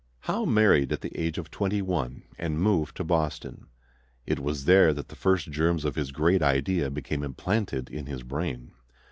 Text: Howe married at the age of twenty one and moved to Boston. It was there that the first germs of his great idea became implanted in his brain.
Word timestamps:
Howe 0.21 0.45
married 0.45 0.91
at 0.91 1.01
the 1.01 1.15
age 1.15 1.37
of 1.37 1.51
twenty 1.51 1.79
one 1.79 2.23
and 2.39 2.59
moved 2.59 2.97
to 2.97 3.03
Boston. 3.03 3.67
It 4.25 4.39
was 4.39 4.65
there 4.65 4.95
that 4.95 5.09
the 5.09 5.15
first 5.15 5.51
germs 5.51 5.85
of 5.85 5.93
his 5.93 6.11
great 6.11 6.41
idea 6.41 6.89
became 6.89 7.21
implanted 7.21 7.87
in 7.87 8.07
his 8.07 8.23
brain. 8.23 8.71